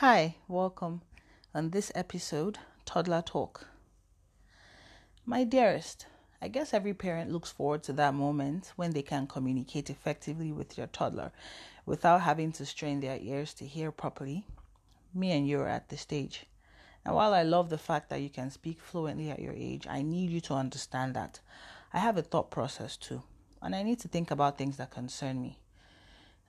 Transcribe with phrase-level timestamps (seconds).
[0.00, 1.02] Hi, welcome
[1.54, 2.56] on this episode,
[2.86, 3.66] Toddler Talk.
[5.26, 6.06] My dearest,
[6.40, 10.78] I guess every parent looks forward to that moment when they can communicate effectively with
[10.78, 11.32] your toddler
[11.84, 14.46] without having to strain their ears to hear properly.
[15.12, 16.46] Me and you are at this stage.
[17.04, 20.00] And while I love the fact that you can speak fluently at your age, I
[20.00, 21.40] need you to understand that
[21.92, 23.22] I have a thought process too,
[23.60, 25.58] and I need to think about things that concern me.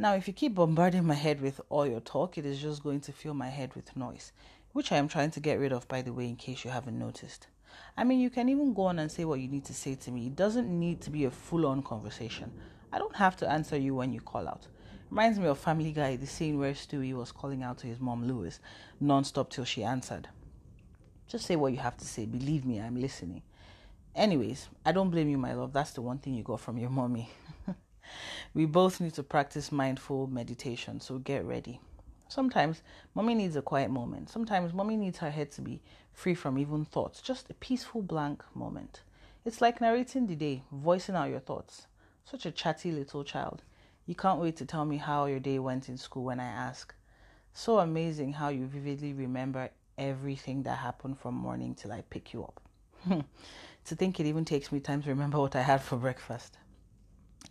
[0.00, 3.00] Now, if you keep bombarding my head with all your talk, it is just going
[3.00, 4.30] to fill my head with noise,
[4.72, 6.96] which I am trying to get rid of, by the way, in case you haven't
[6.96, 7.48] noticed.
[7.96, 10.12] I mean, you can even go on and say what you need to say to
[10.12, 10.28] me.
[10.28, 12.52] It doesn't need to be a full on conversation.
[12.92, 14.68] I don't have to answer you when you call out.
[15.10, 18.28] Reminds me of Family Guy, the scene where Stewie was calling out to his mom,
[18.28, 18.60] Lois,
[19.00, 20.28] non-stop till she answered.
[21.26, 22.24] Just say what you have to say.
[22.24, 23.42] Believe me, I'm listening.
[24.14, 25.72] Anyways, I don't blame you, my love.
[25.72, 27.30] That's the one thing you got from your mommy.
[28.54, 31.80] We both need to practice mindful meditation, so get ready.
[32.28, 32.82] Sometimes
[33.14, 34.28] mommy needs a quiet moment.
[34.28, 35.80] Sometimes mommy needs her head to be
[36.12, 39.00] free from even thoughts, just a peaceful blank moment.
[39.44, 41.86] It's like narrating the day, voicing out your thoughts.
[42.24, 43.62] Such a chatty little child.
[44.04, 46.94] You can't wait to tell me how your day went in school when I ask.
[47.54, 52.44] So amazing how you vividly remember everything that happened from morning till I pick you
[52.44, 52.60] up.
[53.86, 56.58] to think it even takes me time to remember what I had for breakfast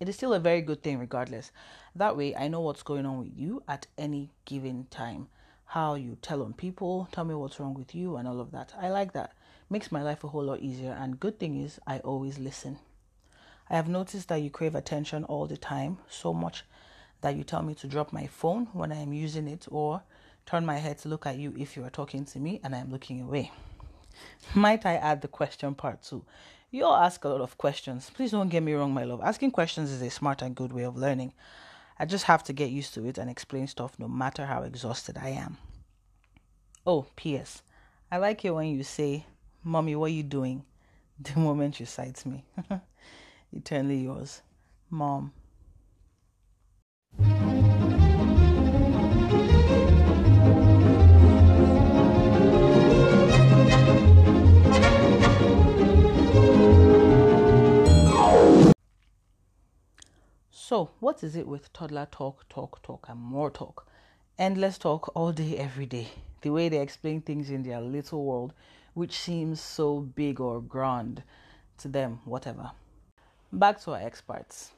[0.00, 1.50] it is still a very good thing regardless.
[1.94, 5.28] That way, I know what's going on with you at any given time.
[5.66, 8.74] How you tell on people, tell me what's wrong with you, and all of that.
[8.80, 9.32] I like that.
[9.70, 10.96] Makes my life a whole lot easier.
[10.98, 12.78] And good thing is, I always listen.
[13.70, 16.64] I have noticed that you crave attention all the time, so much
[17.22, 20.02] that you tell me to drop my phone when I am using it or
[20.44, 22.78] turn my head to look at you if you are talking to me and I
[22.78, 23.50] am looking away.
[24.54, 26.24] Might I add the question part too?
[26.74, 28.10] You all ask a lot of questions.
[28.14, 29.20] Please don't get me wrong, my love.
[29.22, 31.34] Asking questions is a smart and good way of learning.
[31.98, 35.18] I just have to get used to it and explain stuff no matter how exhausted
[35.18, 35.58] I am.
[36.86, 37.60] Oh, P.S.
[38.10, 39.26] I like it when you say,
[39.62, 40.64] Mommy, what are you doing?
[41.20, 42.42] The moment you sight me.
[43.52, 44.40] Eternally yours,
[44.88, 45.32] Mom.
[60.72, 63.86] So, what is it with toddler talk, talk, talk, and more talk?
[64.38, 66.08] Endless talk all day, every day.
[66.40, 68.54] The way they explain things in their little world,
[68.94, 71.24] which seems so big or grand
[71.76, 72.70] to them, whatever.
[73.52, 74.70] Back to our experts.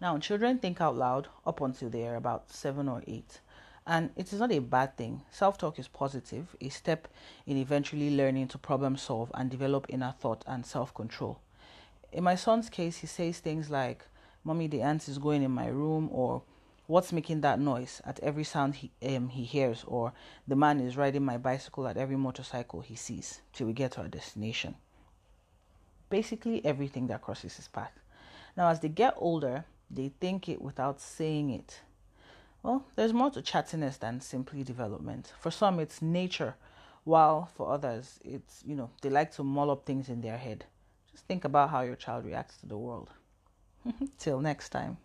[0.00, 3.42] Now, children think out loud up until they are about seven or eight.
[3.86, 5.22] And it is not a bad thing.
[5.30, 7.06] Self talk is positive, a step
[7.46, 11.38] in eventually learning to problem solve and develop inner thought and self control.
[12.10, 14.06] In my son's case, he says things like,
[14.44, 16.42] mommy the ant is going in my room or
[16.86, 18.02] what's making that noise?
[18.04, 20.12] At every sound he um, he hears or
[20.46, 24.02] the man is riding my bicycle at every motorcycle he sees till we get to
[24.02, 24.76] our destination.
[26.10, 27.92] Basically everything that crosses his path.
[28.56, 31.80] Now as they get older they think it without saying it.
[32.62, 35.32] Well there's more to chattiness than simply development.
[35.40, 36.56] For some it's nature
[37.04, 40.66] while for others it's you know they like to mull up things in their head.
[41.10, 43.10] Just think about how your child reacts to the world
[44.18, 44.96] Till next time.